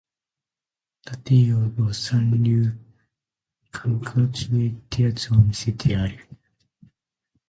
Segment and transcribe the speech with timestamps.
[1.05, 2.73] 立てよド三流
[3.69, 6.17] 格の違いってやつを見せてやる